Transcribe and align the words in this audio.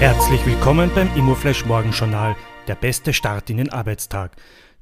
Herzlich 0.00 0.46
willkommen 0.46 0.90
beim 0.94 1.14
Immoflash 1.14 1.66
Morgenjournal, 1.66 2.34
der 2.66 2.74
beste 2.74 3.12
Start 3.12 3.50
in 3.50 3.58
den 3.58 3.68
Arbeitstag. 3.68 4.34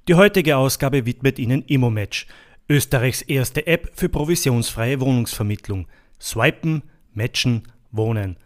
Die 0.06 0.14
heutige 0.14 0.56
Ausgabe 0.56 1.06
widmet 1.06 1.40
Ihnen 1.40 1.64
Immomatch, 1.64 2.29
Österreichs 2.69 3.22
erste 3.22 3.67
App 3.67 3.90
für 3.96 4.08
provisionsfreie 4.08 5.01
Wohnungsvermittlung. 5.01 5.88
Swipen, 6.21 6.85
matchen, 7.15 7.65
wohnen. 7.90 8.37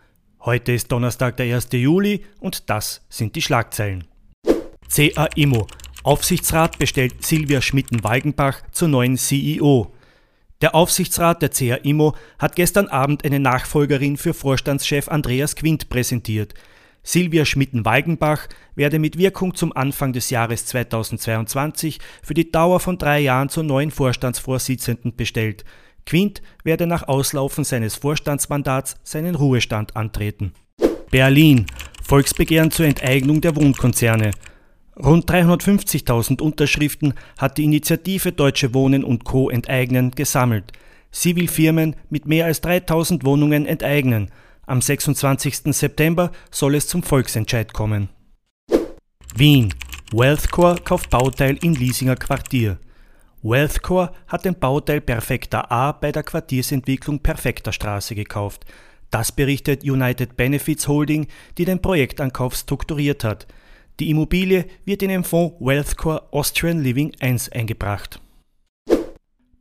Heute 0.41 0.73
ist 0.73 0.91
Donnerstag, 0.91 1.37
der 1.37 1.55
1. 1.55 1.69
Juli 1.73 2.25
und 2.41 2.71
das 2.71 3.05
sind 3.11 3.37
die 3.37 3.43
Schlagzeilen. 3.43 4.05
CA 4.89 5.27
Immo. 5.35 5.67
Aufsichtsrat 6.05 6.79
bestellt 6.79 7.23
Silvia 7.23 7.61
Schmitten-Walgenbach 7.61 8.63
zur 8.73 8.89
neuen 8.89 9.19
CEO. 9.19 9.93
Der 10.63 10.77
Aufsichtsrat 10.77 11.43
der 11.43 11.51
CA 11.51 11.75
Immo 11.83 12.15
hat 12.39 12.55
gestern 12.55 12.87
Abend 12.87 13.25
eine 13.25 13.41
Nachfolgerin 13.41 14.17
für 14.17 14.33
Vorstandschef 14.33 15.09
Andreas 15.09 15.57
Quint 15.57 15.89
präsentiert. 15.89 16.55
Silvia 17.03 17.45
Schmitten-Walgenbach 17.45 18.47
werde 18.77 19.01
mit 19.01 19.19
Wirkung 19.19 19.57
zum 19.57 19.77
Anfang 19.77 20.13
des 20.13 20.31
Jahres 20.31 20.65
2022 20.67 21.99
für 22.23 22.35
die 22.35 22.53
Dauer 22.53 22.79
von 22.79 22.97
drei 22.97 23.19
Jahren 23.19 23.49
zur 23.49 23.65
neuen 23.65 23.91
Vorstandsvorsitzenden 23.91 25.17
bestellt. 25.17 25.65
Quint 26.07 26.43
werde 26.63 26.87
nach 26.87 27.09
Auslaufen 27.09 27.65
seines 27.65 27.97
Vorstandsmandats 27.97 28.99
seinen 29.03 29.35
Ruhestand 29.35 29.97
antreten. 29.97 30.53
Berlin. 31.11 31.67
Volksbegehren 32.05 32.71
zur 32.71 32.87
Enteignung 32.87 33.41
der 33.41 33.57
Wohnkonzerne. 33.57 34.31
Rund 34.97 35.31
350.000 35.31 36.43
Unterschriften 36.43 37.15
hat 37.39 37.57
die 37.57 37.65
Initiative 37.65 38.33
Deutsche 38.33 38.75
Wohnen 38.75 39.05
und 39.05 39.25
Co. 39.25 39.49
enteignen 39.49 40.11
gesammelt. 40.11 40.73
Sie 41.11 41.35
will 41.37 41.49
Firmen 41.49 41.97
mit 42.11 42.27
mehr 42.27 42.45
als 42.47 42.61
3000 42.61 43.25
Wohnungen 43.25 43.67
enteignen. 43.67 44.31
Am 44.67 44.81
26. 44.81 45.75
September 45.75 46.31
soll 46.51 46.75
es 46.75 46.89
zum 46.89 47.03
Volksentscheid 47.03 47.73
kommen. 47.73 48.11
Wien. 49.35 49.75
Wealthcore 50.13 50.77
kauft 50.85 51.09
Bauteil 51.09 51.57
in 51.63 51.75
Liesinger 51.75 52.17
Quartier. 52.17 52.79
Wealthcore 53.43 54.13
hat 54.29 54.45
den 54.45 54.59
Bauteil 54.59 55.01
Perfekta 55.01 55.63
A 55.71 55.93
bei 55.93 56.13
der 56.13 56.23
Quartiersentwicklung 56.23 57.21
Perfekter 57.21 57.73
Straße 57.73 58.15
gekauft. 58.15 58.67
Das 59.11 59.33
berichtet 59.33 59.85
United 59.85 60.37
Benefits 60.37 60.87
Holding, 60.87 61.27
die 61.57 61.65
den 61.65 61.81
Projektankauf 61.81 62.55
strukturiert 62.55 63.25
hat. 63.25 63.47
Die 64.03 64.11
Immobilie 64.11 64.65
wird 64.85 65.05
in 65.05 65.11
den 65.11 65.23
Fonds 65.23 65.55
Wealthcore 65.61 66.25
Austrian 66.33 66.83
Living 66.83 67.13
1 67.21 67.51
eingebracht. 67.51 68.21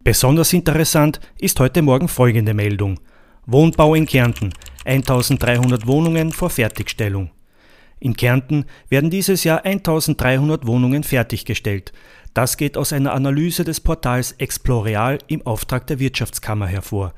Besonders 0.03 0.51
interessant 0.53 1.19
ist 1.37 1.59
heute 1.59 1.83
Morgen 1.83 2.07
folgende 2.07 2.55
Meldung. 2.55 2.99
Wohnbau 3.45 3.93
in 3.93 4.07
Kärnten. 4.07 4.51
1300 4.83 5.85
Wohnungen 5.85 6.31
vor 6.31 6.49
Fertigstellung. 6.49 7.29
In 7.99 8.15
Kärnten 8.15 8.65
werden 8.89 9.11
dieses 9.11 9.43
Jahr 9.43 9.63
1300 9.63 10.65
Wohnungen 10.65 11.03
fertiggestellt. 11.03 11.93
Das 12.33 12.57
geht 12.57 12.77
aus 12.77 12.93
einer 12.93 13.13
Analyse 13.13 13.63
des 13.63 13.79
Portals 13.79 14.31
Exploreal 14.39 15.19
im 15.27 15.45
Auftrag 15.45 15.85
der 15.85 15.99
Wirtschaftskammer 15.99 16.65
hervor. 16.65 17.13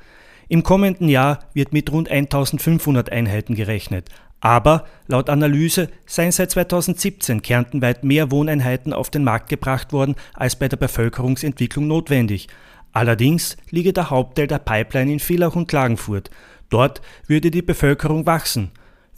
Im 0.49 0.61
kommenden 0.61 1.07
Jahr 1.07 1.39
wird 1.53 1.71
mit 1.71 1.89
rund 1.89 2.11
1500 2.11 3.09
Einheiten 3.13 3.55
gerechnet, 3.55 4.09
aber 4.44 4.83
laut 5.08 5.30
Analyse 5.30 5.88
seien 6.05 6.33
seit 6.33 6.52
2017 6.52 7.41
kärntenweit 7.41 8.03
mehr 8.03 8.30
Wohneinheiten 8.30 8.91
auf 8.91 9.09
den 9.09 9.23
Markt 9.23 9.47
gebracht 9.47 9.94
worden 9.94 10.16
als 10.33 10.58
bei 10.58 10.67
der 10.67 10.75
Bevölkerungsentwicklung 10.75 11.88
notwendig. 11.88 12.50
Allerdings 12.91 13.55
liege 13.69 13.94
der 13.94 14.09
Hauptteil 14.09 14.47
der 14.47 14.59
Pipeline 14.59 15.13
in 15.13 15.19
Villach 15.22 15.55
und 15.55 15.67
Klagenfurt. 15.67 16.30
Dort 16.69 17.02
würde 17.25 17.52
die 17.52 17.61
Bevölkerung 17.61 18.25
wachsen. 18.25 18.72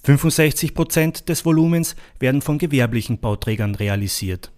65 0.04 0.76
Prozent 0.76 1.28
des 1.28 1.44
Volumens 1.44 1.96
werden 2.20 2.44
von 2.44 2.60
gewerblichen 2.60 3.18
Bauträgern 3.18 3.74
realisiert. 3.74 4.52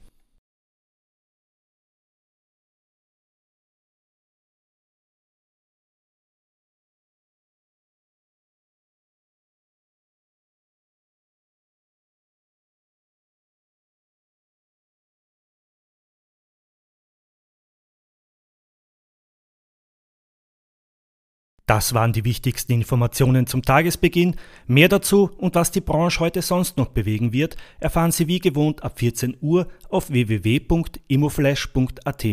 Das 21.67 21.93
waren 21.93 22.13
die 22.13 22.23
wichtigsten 22.23 22.71
Informationen 22.71 23.45
zum 23.45 23.61
Tagesbeginn. 23.61 24.37
Mehr 24.67 24.87
dazu 24.87 25.29
und 25.37 25.55
was 25.55 25.69
die 25.69 25.81
Branche 25.81 26.21
heute 26.21 26.41
sonst 26.41 26.77
noch 26.77 26.87
bewegen 26.87 27.33
wird, 27.33 27.57
erfahren 27.81 28.13
Sie 28.13 28.27
wie 28.27 28.39
gewohnt 28.39 28.83
ab 28.83 28.99
14 28.99 29.35
Uhr 29.41 29.67
auf 29.89 30.09
www.imoflash.at. 30.09 32.23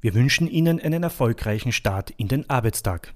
Wir 0.00 0.14
wünschen 0.14 0.48
Ihnen 0.48 0.80
einen 0.80 1.02
erfolgreichen 1.02 1.72
Start 1.72 2.14
in 2.16 2.28
den 2.28 2.48
Arbeitstag. 2.48 3.12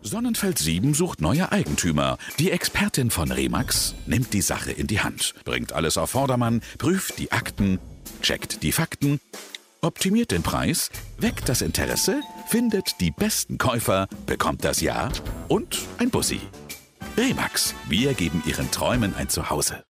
Sonnenfeld 0.00 0.58
7 0.58 0.94
sucht 0.94 1.20
neue 1.20 1.52
Eigentümer. 1.52 2.16
Die 2.38 2.50
Expertin 2.50 3.10
von 3.10 3.30
Remax 3.30 3.94
nimmt 4.06 4.32
die 4.32 4.40
Sache 4.40 4.72
in 4.72 4.86
die 4.86 5.00
Hand, 5.00 5.34
bringt 5.44 5.74
alles 5.74 5.98
auf 5.98 6.08
Vordermann, 6.10 6.62
prüft 6.78 7.18
die 7.18 7.30
Akten, 7.30 7.78
checkt 8.22 8.62
die 8.62 8.72
Fakten 8.72 9.20
optimiert 9.84 10.30
den 10.30 10.42
Preis, 10.42 10.90
weckt 11.18 11.48
das 11.48 11.62
Interesse, 11.62 12.20
findet 12.48 13.00
die 13.00 13.10
besten 13.10 13.58
Käufer, 13.58 14.08
bekommt 14.26 14.64
das 14.64 14.80
Ja 14.80 15.10
und 15.48 15.80
ein 15.98 16.10
Bussi. 16.10 16.40
Remax, 17.16 17.74
wir 17.88 18.14
geben 18.14 18.42
Ihren 18.46 18.70
Träumen 18.70 19.14
ein 19.14 19.28
Zuhause. 19.28 19.84